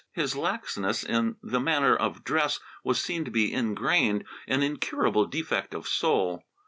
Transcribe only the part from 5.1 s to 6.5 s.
defect of soul.